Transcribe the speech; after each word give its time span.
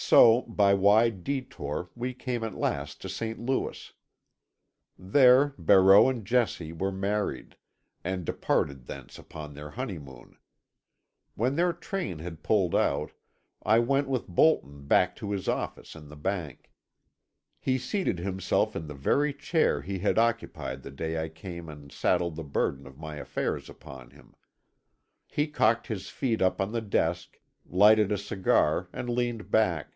So, 0.00 0.42
by 0.42 0.74
wide 0.74 1.24
detour, 1.24 1.90
we 1.96 2.14
came 2.14 2.44
at 2.44 2.54
last 2.54 3.00
to 3.02 3.08
St. 3.08 3.36
Louis. 3.40 3.92
There 4.96 5.54
Barreau 5.58 6.08
and 6.08 6.24
Jessie 6.24 6.72
were 6.72 6.92
married, 6.92 7.56
and 8.04 8.24
departed 8.24 8.86
thence 8.86 9.18
upon 9.18 9.52
their 9.54 9.70
honeymoon. 9.70 10.36
When 11.34 11.56
their 11.56 11.72
train 11.72 12.20
had 12.20 12.44
pulled 12.44 12.76
out, 12.76 13.10
I 13.64 13.80
went 13.80 14.06
with 14.08 14.28
Bolton 14.28 14.86
back 14.86 15.16
to 15.16 15.32
his 15.32 15.48
office 15.48 15.96
in 15.96 16.08
the 16.08 16.16
bank. 16.16 16.70
He 17.58 17.76
seated 17.76 18.20
himself 18.20 18.76
in 18.76 18.86
the 18.86 18.94
very 18.94 19.34
chair 19.34 19.82
he 19.82 19.98
had 19.98 20.16
occupied 20.16 20.84
the 20.84 20.92
day 20.92 21.20
I 21.20 21.28
came 21.28 21.68
and 21.68 21.90
saddled 21.90 22.36
the 22.36 22.44
burden 22.44 22.86
of 22.86 22.98
my 22.98 23.16
affairs 23.16 23.68
upon 23.68 24.10
him. 24.10 24.36
He 25.26 25.48
cocked 25.48 25.88
his 25.88 26.08
feet 26.08 26.40
up 26.40 26.60
on 26.60 26.70
the 26.70 26.80
desk, 26.80 27.34
lighted 27.70 28.10
a 28.10 28.16
cigar 28.16 28.88
and 28.94 29.10
leaned 29.10 29.50
back. 29.50 29.92